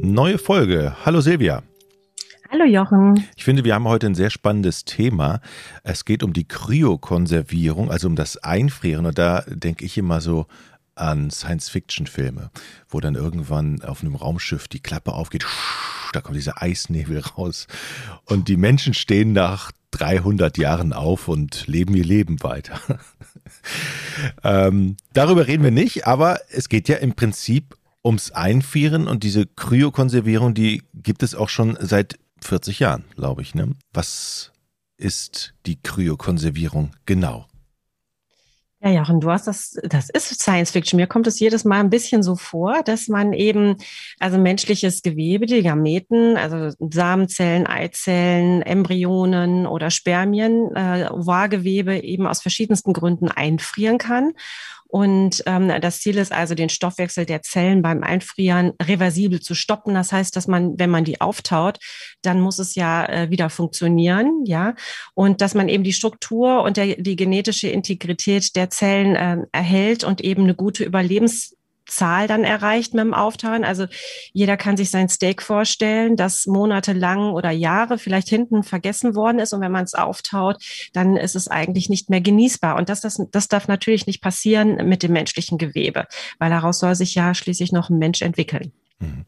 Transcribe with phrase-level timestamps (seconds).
[0.00, 0.96] Neue Folge.
[1.04, 1.62] Hallo Silvia.
[2.50, 3.24] Hallo Jochen.
[3.36, 5.40] Ich finde, wir haben heute ein sehr spannendes Thema.
[5.84, 9.06] Es geht um die Kryokonservierung, also um das Einfrieren.
[9.06, 10.46] Und da denke ich immer so
[10.96, 12.50] an Science-Fiction-Filme,
[12.88, 15.46] wo dann irgendwann auf einem Raumschiff die Klappe aufgeht,
[16.12, 17.66] da kommt dieser Eisnebel raus
[18.24, 22.80] und die Menschen stehen nach 300 Jahren auf und leben ihr Leben weiter.
[24.44, 29.46] ähm, darüber reden wir nicht, aber es geht ja im Prinzip ums Einfrieren und diese
[29.46, 33.54] Kryokonservierung, die gibt es auch schon seit 40 Jahren, glaube ich.
[33.54, 33.74] Ne?
[33.92, 34.52] Was
[34.96, 37.46] ist die Kryokonservierung genau?
[38.80, 40.98] Ja, Jochen, du hast das, das ist Science Fiction.
[40.98, 43.74] Mir kommt es jedes Mal ein bisschen so vor, dass man eben,
[44.20, 52.40] also menschliches Gewebe, die Gameten, also Samenzellen, Eizellen, Embryonen oder Spermien, äh, Ovargewebe eben aus
[52.40, 54.34] verschiedensten Gründen einfrieren kann
[54.90, 59.92] und ähm, das Ziel ist also, den Stoffwechsel der Zellen beim Einfrieren reversibel zu stoppen.
[59.94, 61.78] Das heißt, dass man, wenn man die auftaut,
[62.22, 64.74] dann muss es ja äh, wieder funktionieren, ja.
[65.14, 70.04] Und dass man eben die Struktur und der, die genetische Integrität der Zellen äh, erhält
[70.04, 71.57] und eben eine gute Überlebens
[71.88, 73.64] Zahl dann erreicht mit dem Auftauen.
[73.64, 73.86] Also
[74.32, 79.52] jeder kann sich sein Steak vorstellen, das monatelang oder Jahre vielleicht hinten vergessen worden ist.
[79.52, 80.56] Und wenn man es auftaut,
[80.92, 82.76] dann ist es eigentlich nicht mehr genießbar.
[82.76, 86.06] Und das, das, das darf natürlich nicht passieren mit dem menschlichen Gewebe,
[86.38, 88.72] weil daraus soll sich ja schließlich noch ein Mensch entwickeln.
[89.00, 89.24] Mhm.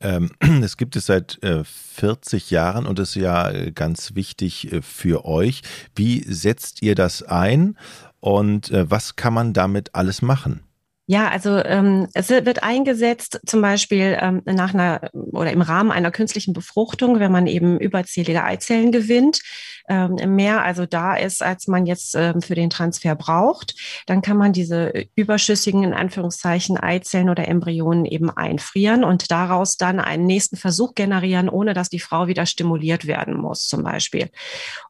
[0.00, 4.82] Ähm, das gibt es seit äh, 40 Jahren und ist ja äh, ganz wichtig äh,
[4.82, 5.62] für euch.
[5.94, 7.76] Wie setzt ihr das ein
[8.20, 10.62] und äh, was kann man damit alles machen?
[11.10, 16.10] Ja, also ähm, es wird eingesetzt zum Beispiel ähm, nach einer oder im Rahmen einer
[16.10, 19.40] künstlichen Befruchtung, wenn man eben überzählige Eizellen gewinnt,
[19.88, 23.74] ähm, mehr also da ist, als man jetzt ähm, für den Transfer braucht,
[24.06, 30.00] dann kann man diese überschüssigen in Anführungszeichen Eizellen oder Embryonen eben einfrieren und daraus dann
[30.00, 34.28] einen nächsten Versuch generieren, ohne dass die Frau wieder stimuliert werden muss, zum Beispiel.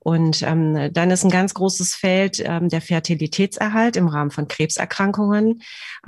[0.00, 5.62] Und ähm, dann ist ein ganz großes Feld ähm, der Fertilitätserhalt im Rahmen von Krebserkrankungen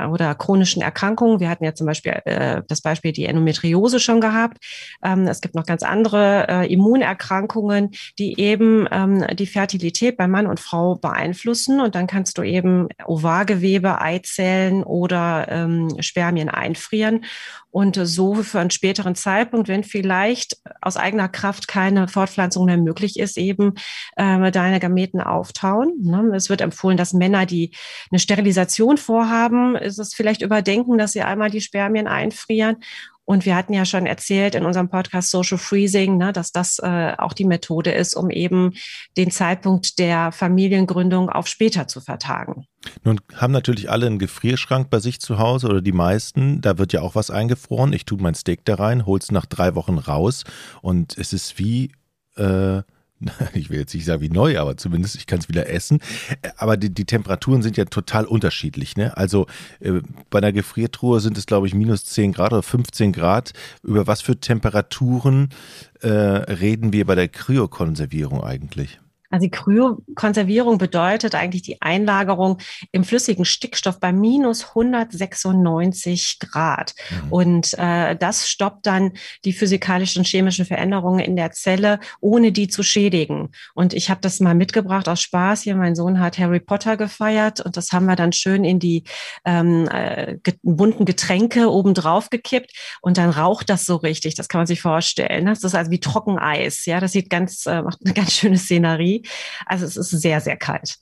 [0.08, 1.40] oder chronischen Erkrankungen.
[1.40, 4.58] Wir hatten ja zum Beispiel äh, das Beispiel die Endometriose schon gehabt.
[5.04, 10.46] Ähm, es gibt noch ganz andere äh, Immunerkrankungen, die eben ähm, die Fertilität bei Mann
[10.46, 11.80] und Frau beeinflussen.
[11.80, 17.24] Und dann kannst du eben Ovargewebe, Eizellen oder ähm, Spermien einfrieren
[17.70, 23.18] und so für einen späteren Zeitpunkt, wenn vielleicht aus eigener Kraft keine Fortpflanzung mehr möglich
[23.18, 23.74] ist, eben
[24.16, 25.94] äh, deine Gameten auftauen.
[26.02, 26.32] Ne?
[26.34, 27.72] Es wird empfohlen, dass Männer, die
[28.10, 32.78] eine Sterilisation vorhaben, ist es vielleicht überdenken, dass sie einmal die Spermien einfrieren
[33.30, 37.12] und wir hatten ja schon erzählt in unserem Podcast Social Freezing, ne, dass das äh,
[37.16, 38.72] auch die Methode ist, um eben
[39.16, 42.66] den Zeitpunkt der Familiengründung auf später zu vertagen.
[43.04, 46.60] Nun haben natürlich alle einen Gefrierschrank bei sich zu Hause oder die meisten.
[46.60, 47.92] Da wird ja auch was eingefroren.
[47.92, 50.42] Ich tue mein Steak da rein, hol's nach drei Wochen raus
[50.82, 51.92] und es ist wie
[52.34, 52.82] äh,
[53.54, 56.00] ich will jetzt nicht sagen wie neu, aber zumindest ich kann es wieder essen.
[56.56, 58.96] Aber die, die, Temperaturen sind ja total unterschiedlich.
[58.96, 59.16] Ne?
[59.16, 59.46] Also
[59.80, 60.00] äh,
[60.30, 63.52] bei einer Gefriertruhe sind es, glaube ich, minus 10 Grad oder 15 Grad.
[63.82, 65.50] Über was für Temperaturen
[66.00, 69.00] äh, reden wir bei der Kryokonservierung eigentlich?
[69.30, 72.58] Also die Kryokonservierung bedeutet eigentlich die Einlagerung
[72.90, 76.94] im flüssigen Stickstoff bei minus 196 Grad.
[77.10, 77.32] Mhm.
[77.32, 79.12] Und äh, das stoppt dann
[79.44, 83.50] die physikalischen und chemischen Veränderungen in der Zelle, ohne die zu schädigen.
[83.74, 85.62] Und ich habe das mal mitgebracht aus Spaß.
[85.62, 89.04] Hier, mein Sohn hat Harry Potter gefeiert und das haben wir dann schön in die
[89.44, 94.34] ähm, äh, bunten Getränke oben drauf gekippt und dann raucht das so richtig.
[94.34, 95.46] Das kann man sich vorstellen.
[95.46, 96.84] Das ist also wie Trockeneis.
[96.86, 99.19] Ja, das sieht ganz, äh, macht eine ganz schöne Szenerie.
[99.66, 100.98] Also es ist sehr, sehr kalt.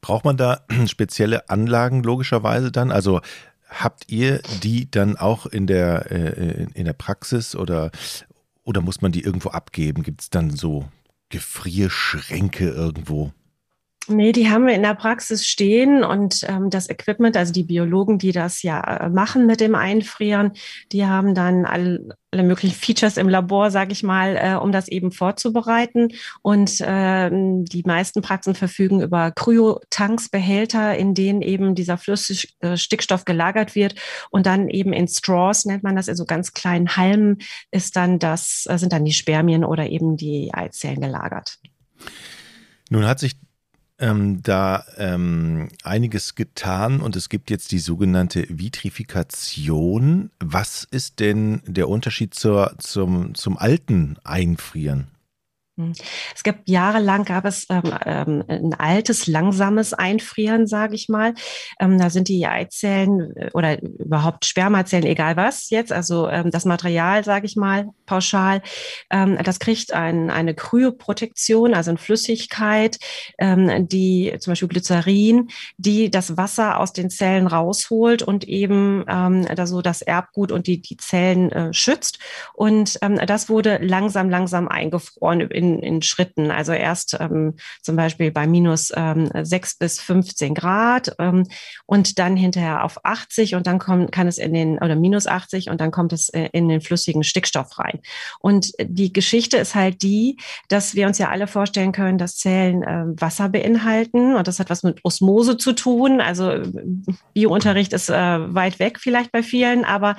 [0.00, 2.90] Braucht man da spezielle Anlagen logischerweise dann?
[2.90, 3.20] Also
[3.68, 7.90] habt ihr die dann auch in der, äh, in der Praxis oder,
[8.64, 10.02] oder muss man die irgendwo abgeben?
[10.02, 10.88] Gibt es dann so
[11.28, 13.32] Gefrierschränke irgendwo?
[14.08, 18.18] Nee, die haben wir in der Praxis stehen und ähm, das Equipment, also die Biologen,
[18.18, 20.52] die das ja äh, machen mit dem Einfrieren,
[20.92, 24.88] die haben dann all, alle möglichen Features im Labor, sage ich mal, äh, um das
[24.88, 26.08] eben vorzubereiten.
[26.40, 33.24] Und äh, die meisten Praxen verfügen über Kryotanks, Behälter, in denen eben dieser Flüssigstickstoff äh,
[33.24, 33.94] gelagert wird
[34.30, 37.38] und dann eben in Straws nennt man das, in so ganz kleinen Halmen
[37.70, 41.58] ist dann das, äh, sind dann die Spermien oder eben die Eizellen gelagert.
[42.90, 43.36] Nun hat sich
[43.98, 50.30] ähm, da ähm, einiges getan und es gibt jetzt die sogenannte Vitrifikation.
[50.40, 55.08] Was ist denn der Unterschied zur, zum, zum alten Einfrieren?
[55.78, 55.92] Hm.
[56.34, 61.34] Es gibt jahrelang gab es ähm, ähm, ein altes, langsames Einfrieren, sage ich mal.
[61.78, 66.64] Ähm, da sind die Eizellen äh, oder überhaupt Spermazellen, egal was jetzt, also ähm, das
[66.64, 68.60] Material, sage ich mal, pauschal,
[69.10, 72.98] ähm, das kriegt ein, eine Kryoprotektion, also eine Flüssigkeit,
[73.38, 79.46] ähm, die zum Beispiel Glycerin, die das Wasser aus den Zellen rausholt und eben ähm,
[79.54, 82.18] da so das Erbgut und die, die Zellen äh, schützt.
[82.54, 86.50] Und das wurde langsam, langsam eingefroren in in, in Schritten.
[86.50, 91.44] Also erst ähm, zum Beispiel bei minus ähm, 6 bis 15 Grad ähm,
[91.86, 95.70] und dann hinterher auf 80 und dann kommt, kann es in den, oder minus 80
[95.70, 98.00] und dann kommt es äh, in den flüssigen Stickstoff rein.
[98.40, 100.38] Und die Geschichte ist halt die,
[100.68, 104.70] dass wir uns ja alle vorstellen können, dass Zellen äh, Wasser beinhalten und das hat
[104.70, 106.20] was mit Osmose zu tun.
[106.20, 106.70] Also äh,
[107.34, 110.16] Biounterricht ist äh, weit weg vielleicht bei vielen, aber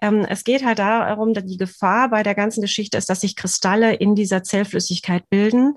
[0.00, 3.36] ähm, es geht halt darum, dass die Gefahr bei der ganzen Geschichte ist, dass sich
[3.36, 5.74] Kristalle in dieser Zellflüssigkeit Flüssigkeit bilden.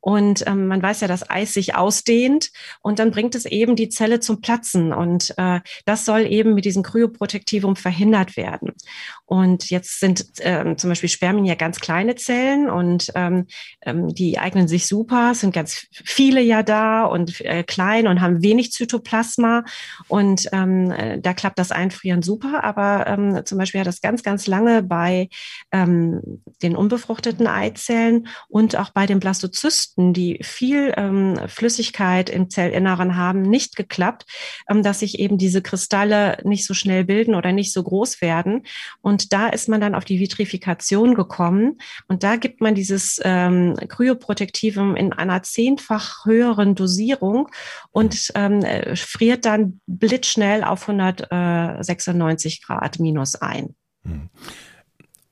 [0.00, 2.50] Und ähm, man weiß ja, dass Eis sich ausdehnt
[2.82, 4.92] und dann bringt es eben die Zelle zum Platzen.
[4.92, 8.72] Und äh, das soll eben mit diesem Kryoprotektivum verhindert werden.
[9.26, 13.46] Und jetzt sind ähm, zum Beispiel Spermien ja ganz kleine Zellen und ähm,
[13.82, 18.42] ähm, die eignen sich super, sind ganz viele ja da und äh, klein und haben
[18.42, 19.64] wenig Zytoplasma.
[20.06, 22.64] Und ähm, äh, da klappt das Einfrieren super.
[22.64, 25.28] Aber ähm, zum Beispiel hat das ganz, ganz lange bei
[25.72, 33.14] ähm, den unbefruchteten Eizellen und auch bei den Blastozysten, die viel ähm, Flüssigkeit im Zellinneren
[33.14, 34.26] haben, nicht geklappt,
[34.68, 38.64] ähm, dass sich eben diese Kristalle nicht so schnell bilden oder nicht so groß werden.
[39.00, 41.78] Und da ist man dann auf die Vitrifikation gekommen.
[42.08, 47.50] Und da gibt man dieses ähm, Kryoprotektivum in einer zehnfach höheren Dosierung
[47.92, 48.64] und ähm,
[48.96, 53.76] friert dann blitzschnell auf 196 Grad minus ein.
[54.02, 54.30] Hm.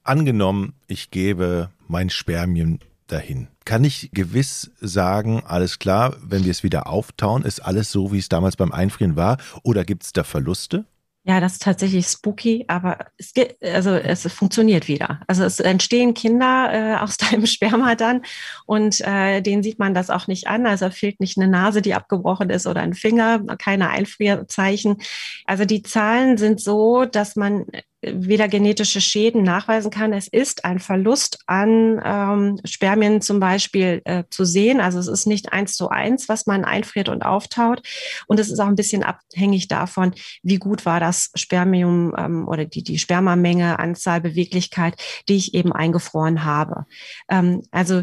[0.05, 3.49] Angenommen, ich gebe mein Spermien dahin.
[3.65, 8.19] Kann ich gewiss sagen, alles klar, wenn wir es wieder auftauen, ist alles so, wie
[8.19, 9.39] es damals beim Einfrieren war?
[9.63, 10.85] Oder gibt es da Verluste?
[11.29, 15.23] Ja, das ist tatsächlich spooky, aber es geht, also es funktioniert wieder.
[15.27, 18.23] Also es entstehen Kinder äh, aus deinem Sperma dann
[18.65, 20.67] und äh, denen sieht man das auch nicht an.
[20.67, 24.99] Also fehlt nicht eine Nase, die abgebrochen ist oder ein Finger, keine Einfrierzeichen.
[25.47, 27.67] Also die Zahlen sind so, dass man
[28.13, 30.13] weder genetische Schäden nachweisen kann.
[30.13, 34.81] Es ist ein Verlust an ähm, Spermien zum Beispiel äh, zu sehen.
[34.81, 37.83] Also es ist nicht eins zu eins, was man einfriert und auftaut.
[38.27, 42.65] Und es ist auch ein bisschen abhängig davon, wie gut war das Spermium ähm, oder
[42.65, 44.95] die, die Spermamenge, Anzahl, Beweglichkeit,
[45.29, 46.87] die ich eben eingefroren habe.
[47.29, 48.03] Ähm, also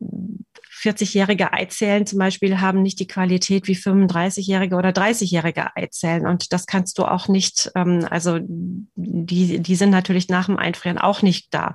[0.00, 6.26] 40-jährige Eizellen zum Beispiel haben nicht die Qualität wie 35-jährige oder 30-jährige Eizellen.
[6.26, 10.98] Und das kannst du auch nicht, ähm, also die, die sind natürlich nach dem Einfrieren
[10.98, 11.74] auch nicht da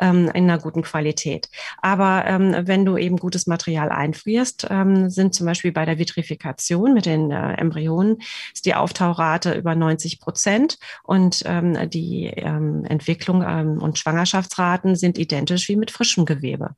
[0.00, 1.48] ähm, in einer guten Qualität.
[1.80, 6.92] Aber ähm, wenn du eben gutes Material einfrierst, ähm, sind zum Beispiel bei der Vitrifikation
[6.92, 8.18] mit den äh, Embryonen
[8.52, 15.18] ist die Auftaurate über 90 Prozent und ähm, die ähm, Entwicklung ähm, und Schwangerschaftsraten sind
[15.18, 16.74] identisch wie mit frischem Gewebe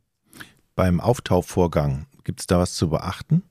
[0.75, 3.43] beim Auftauvorgang, gibt es da was zu beachten?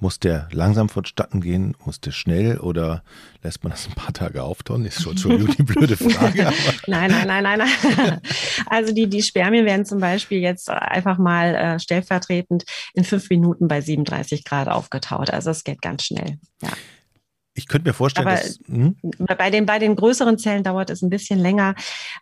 [0.00, 1.74] Muss der langsam vonstatten gehen?
[1.84, 3.02] Muss der schnell oder
[3.42, 4.84] lässt man das ein paar Tage auftauen?
[4.84, 6.52] Ist schon, schon die blöde Frage.
[6.86, 7.58] nein, nein, nein, nein,
[7.96, 8.20] nein.
[8.66, 13.66] Also die, die Spermien werden zum Beispiel jetzt einfach mal äh, stellvertretend in fünf Minuten
[13.66, 15.30] bei 37 Grad aufgetaut.
[15.30, 16.38] Also es geht ganz schnell.
[16.62, 16.70] Ja.
[17.58, 18.60] Ich könnte mir vorstellen, aber dass.
[18.66, 18.96] Hm?
[19.36, 21.74] Bei, den, bei den größeren Zellen dauert es ein bisschen länger,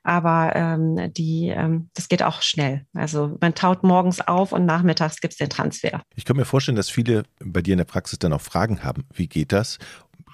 [0.03, 2.87] aber ähm, die, ähm, das geht auch schnell.
[2.95, 6.03] Also man taut morgens auf und nachmittags gibt es den Transfer.
[6.15, 9.05] Ich könnte mir vorstellen, dass viele bei dir in der Praxis dann auch Fragen haben.
[9.13, 9.79] Wie geht das?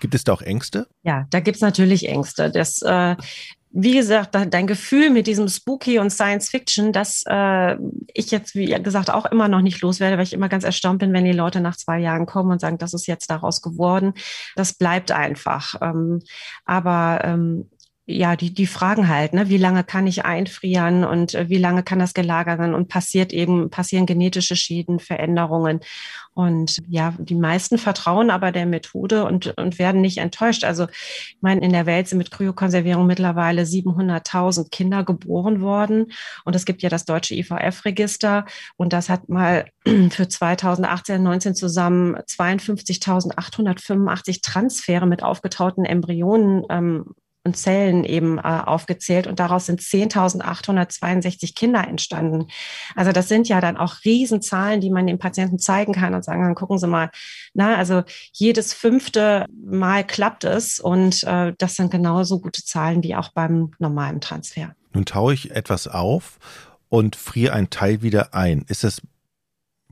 [0.00, 0.87] Gibt es da auch Ängste?
[1.02, 2.50] Ja, da gibt es natürlich Ängste.
[2.50, 3.16] Das, äh,
[3.75, 7.76] wie gesagt, dein Gefühl mit diesem Spooky und Science Fiction, dass äh,
[8.12, 11.12] ich jetzt, wie gesagt, auch immer noch nicht loswerde, weil ich immer ganz erstaunt bin,
[11.12, 14.12] wenn die Leute nach zwei Jahren kommen und sagen, das ist jetzt daraus geworden.
[14.57, 15.75] Das bleibt einfach.
[15.81, 16.21] Ähm,
[16.67, 17.71] aber ähm,
[18.12, 21.83] ja, die, die fragen halt, ne, wie lange kann ich einfrieren und äh, wie lange
[21.83, 25.81] kann das gelagert sein und passiert eben, passieren genetische Schäden, Veränderungen.
[26.35, 30.64] Und ja, die meisten vertrauen aber der Methode und, und werden nicht enttäuscht.
[30.64, 36.11] Also, ich meine, in der Welt sind mit Kryokonservierung mittlerweile 700.000 Kinder geboren worden.
[36.45, 38.47] Und es gibt ja das deutsche IVF-Register.
[38.76, 39.66] Und das hat mal
[40.11, 47.04] für 2018, 19 zusammen 52.885 Transfere mit aufgetauten Embryonen ähm,
[47.45, 52.47] und Zellen eben äh, aufgezählt und daraus sind 10.862 Kinder entstanden.
[52.95, 56.43] Also das sind ja dann auch Riesenzahlen, die man den Patienten zeigen kann und sagen
[56.43, 57.11] kann, gucken Sie mal,
[57.53, 63.17] na, also jedes fünfte Mal klappt es und äh, das sind genauso gute Zahlen wie
[63.17, 64.75] auch beim normalen Transfer.
[64.93, 66.39] Nun taue ich etwas auf
[66.89, 68.65] und friere ein Teil wieder ein.
[68.69, 69.01] Ist das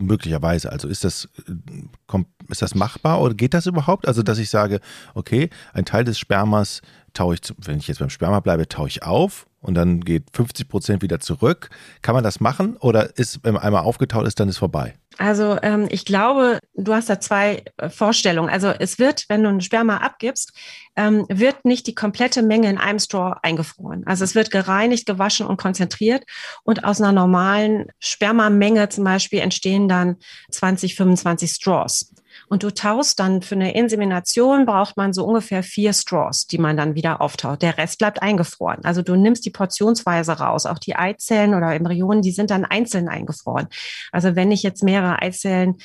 [0.01, 0.71] möglicherweise?
[0.73, 4.09] Also ist das, äh, ist das machbar oder geht das überhaupt?
[4.09, 4.81] Also, dass ich sage,
[5.15, 9.03] okay, ein Teil des Spermas taue ich, wenn ich jetzt beim Sperma bleibe, taue ich
[9.03, 11.71] auf und dann geht 50 Prozent wieder zurück.
[12.03, 14.95] Kann man das machen oder ist, wenn man einmal aufgetaut ist, dann ist vorbei?
[15.19, 18.49] Also ähm, ich glaube, du hast da zwei äh, Vorstellungen.
[18.49, 20.53] Also es wird, wenn du ein Sperma abgibst,
[20.97, 24.07] ähm, wird nicht die komplette Menge in einem Straw eingefroren.
[24.07, 26.25] Also es wird gereinigt, gewaschen und konzentriert
[26.63, 30.17] und aus einer normalen Spermamenge zum Beispiel entstehen dann
[30.51, 32.15] 20, 25 Straws.
[32.51, 36.77] Und du taust dann für eine Insemination braucht man so ungefähr vier Straws, die man
[36.77, 37.63] dann wieder auftaut.
[37.63, 38.85] Der Rest bleibt eingefroren.
[38.85, 40.67] Also du nimmst die portionsweise raus.
[40.67, 43.69] Auch die Eizellen oder Embryonen, die sind dann einzeln eingefroren.
[44.11, 45.77] Also wenn ich jetzt mehrere Eizellen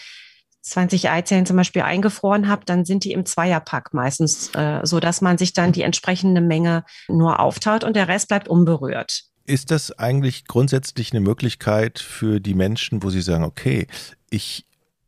[0.62, 5.22] 20 Eizellen zum Beispiel eingefroren habe, dann sind die im Zweierpack meistens, äh, so dass
[5.22, 9.26] man sich dann die entsprechende Menge nur auftaut und der Rest bleibt unberührt.
[9.46, 13.86] Ist das eigentlich grundsätzlich eine Möglichkeit für die Menschen, wo sie sagen, okay,
[14.32, 14.66] ich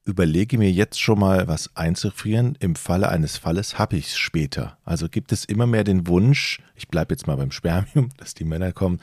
[0.08, 2.58] überlege mir jetzt schon mal was einzufrieren.
[2.60, 4.78] Im Falle eines Falles habe ich es später.
[4.86, 8.46] Also gibt es immer mehr den Wunsch, ich bleibe jetzt mal beim Spermium, dass die
[8.46, 9.00] Männer kommen,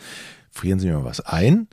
[0.50, 1.68] frieren Sie mir mal was ein.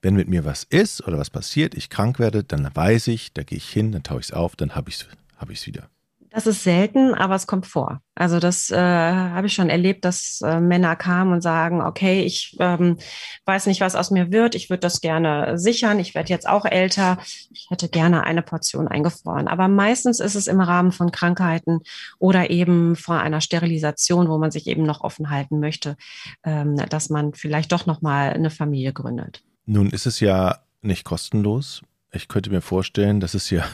[0.00, 3.42] Wenn mit mir was ist oder was passiert, ich krank werde, dann weiß ich, da
[3.42, 5.88] gehe ich hin, dann taue ich es auf, dann habe ich es hab wieder.
[6.36, 8.02] Das ist selten, aber es kommt vor.
[8.14, 12.58] Also das äh, habe ich schon erlebt, dass äh, Männer kamen und sagen, okay, ich
[12.60, 12.98] ähm,
[13.46, 16.66] weiß nicht, was aus mir wird, ich würde das gerne sichern, ich werde jetzt auch
[16.66, 17.16] älter,
[17.50, 19.48] ich hätte gerne eine Portion eingefroren.
[19.48, 21.80] Aber meistens ist es im Rahmen von Krankheiten
[22.18, 25.96] oder eben vor einer Sterilisation, wo man sich eben noch offen halten möchte,
[26.44, 29.42] ähm, dass man vielleicht doch nochmal eine Familie gründet.
[29.64, 31.80] Nun ist es ja nicht kostenlos.
[32.12, 33.64] Ich könnte mir vorstellen, das ist ja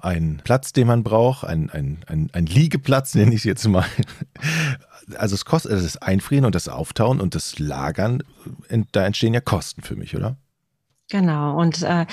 [0.00, 3.84] ein Platz, den man braucht, ein, ein, ein, ein Liegeplatz, nenne ich es jetzt mal.
[5.16, 8.22] Also es kostet also das Einfrieren und das Auftauen und das Lagern,
[8.92, 10.36] da entstehen ja Kosten für mich, oder?
[11.10, 11.58] Genau.
[11.58, 12.04] Und äh,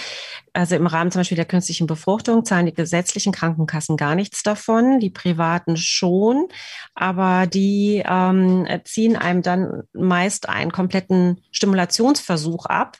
[0.54, 5.02] also im Rahmen zum Beispiel der künstlichen Befruchtung zahlen die gesetzlichen Krankenkassen gar nichts davon,
[5.02, 6.48] die privaten schon,
[6.94, 12.98] aber die ähm, ziehen einem dann meist einen kompletten Stimulationsversuch ab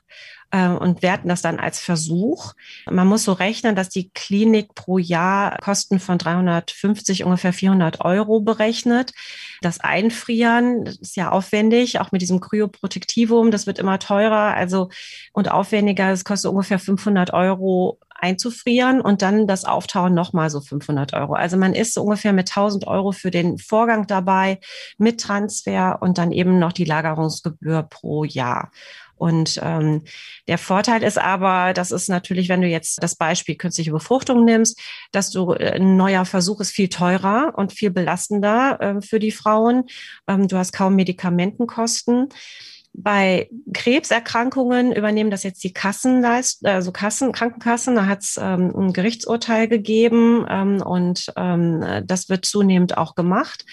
[0.52, 2.54] äh, und werten das dann als Versuch.
[2.90, 8.42] Man muss so rechnen, dass die Klinik pro Jahr Kosten von 350, ungefähr 400 Euro
[8.42, 9.12] berechnet.
[9.62, 14.90] Das Einfrieren ist ja aufwendig, auch mit diesem Kryoprotektivum, das wird immer teurer also
[15.34, 16.12] und aufwendiger.
[16.12, 21.34] Es kostet ungefähr 500 Euro einzufrieren und dann das Auftauen nochmal so 500 Euro.
[21.34, 24.60] Also man ist so ungefähr mit 1000 Euro für den Vorgang dabei,
[24.98, 28.72] mit Transfer und dann eben noch die Lagerungsgebühr pro Jahr.
[29.18, 30.04] Und ähm,
[30.48, 34.80] der Vorteil ist aber, das ist natürlich, wenn du jetzt das Beispiel künstliche Befruchtung nimmst,
[35.12, 39.32] dass du äh, ein neuer Versuch ist viel teurer und viel belastender äh, für die
[39.32, 39.86] Frauen.
[40.28, 42.30] Ähm, du hast kaum Medikamentenkosten.
[42.98, 47.96] Bei Krebserkrankungen übernehmen das jetzt die Kassenleist also Kassen, Krankenkassen.
[47.96, 53.66] Da hat es ähm, ein Gerichtsurteil gegeben ähm, und ähm, das wird zunehmend auch gemacht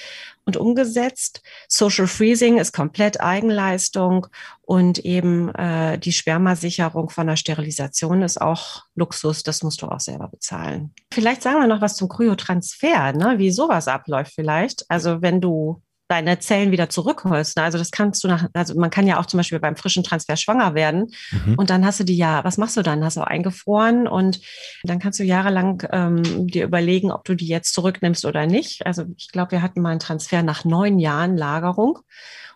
[0.45, 1.43] und umgesetzt.
[1.69, 4.27] Social Freezing ist komplett Eigenleistung
[4.63, 10.01] und eben äh, die Spermasicherung von der Sterilisation ist auch Luxus, das musst du auch
[10.01, 10.93] selber bezahlen.
[11.13, 13.35] Vielleicht sagen wir noch was zum Kryotransfer, ne?
[13.39, 14.85] wie sowas abläuft vielleicht.
[14.91, 15.81] Also wenn du
[16.13, 17.57] deine Zellen wieder zurückholst.
[17.57, 17.63] Ne?
[17.63, 20.37] Also das kannst du nach, also man kann ja auch zum Beispiel beim frischen Transfer
[20.37, 21.55] schwanger werden mhm.
[21.55, 23.03] und dann hast du die ja, was machst du dann?
[23.03, 24.41] Hast du eingefroren und
[24.83, 28.85] dann kannst du jahrelang ähm, dir überlegen, ob du die jetzt zurücknimmst oder nicht.
[28.85, 32.01] Also ich glaube, wir hatten mal einen Transfer nach neun Jahren Lagerung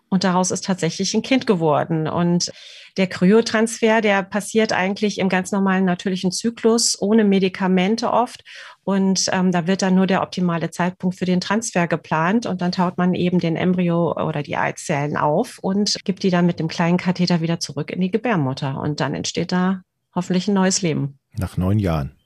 [0.09, 2.07] und daraus ist tatsächlich ein Kind geworden.
[2.07, 2.51] Und
[2.97, 8.43] der Kryotransfer, der passiert eigentlich im ganz normalen natürlichen Zyklus, ohne Medikamente oft.
[8.83, 12.45] Und ähm, da wird dann nur der optimale Zeitpunkt für den Transfer geplant.
[12.45, 16.45] Und dann taut man eben den Embryo oder die Eizellen auf und gibt die dann
[16.45, 18.79] mit dem kleinen Katheter wieder zurück in die Gebärmutter.
[18.79, 19.81] Und dann entsteht da
[20.15, 21.19] hoffentlich ein neues Leben.
[21.37, 22.16] Nach neun Jahren.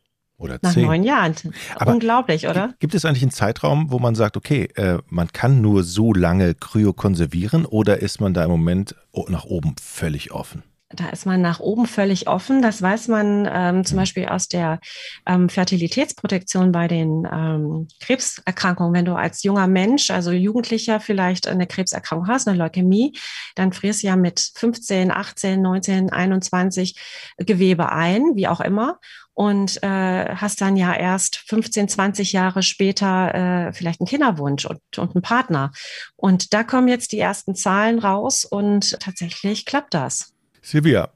[0.41, 0.85] Oder Nach zehn.
[0.85, 1.35] neun Jahren.
[1.75, 2.73] Aber Unglaublich, oder?
[2.79, 6.55] Gibt es eigentlich einen Zeitraum, wo man sagt, okay, äh, man kann nur so lange
[6.55, 8.95] Kryo konservieren oder ist man da im Moment
[9.27, 10.63] nach oben völlig offen?
[10.93, 12.61] Da ist man nach oben völlig offen.
[12.61, 14.79] Das weiß man ähm, zum Beispiel aus der
[15.25, 18.93] ähm, Fertilitätsprotektion bei den ähm, Krebserkrankungen.
[18.93, 23.17] Wenn du als junger Mensch, also Jugendlicher vielleicht eine Krebserkrankung hast, eine Leukämie,
[23.55, 26.97] dann frierst du ja mit 15, 18, 19, 21
[27.37, 28.99] Gewebe ein, wie auch immer
[29.41, 33.33] und äh, hast dann ja erst 15, 20 Jahre später
[33.69, 35.71] äh, vielleicht einen Kinderwunsch und, und einen Partner.
[36.15, 40.35] Und da kommen jetzt die ersten Zahlen raus und tatsächlich klappt das.
[40.61, 41.09] Silvia,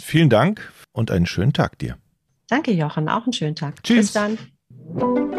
[0.00, 1.96] vielen Dank und einen schönen Tag dir.
[2.48, 3.08] Danke, Jochen.
[3.08, 3.84] Auch einen schönen Tag.
[3.84, 3.98] Tschüss.
[3.98, 5.29] Bis dann.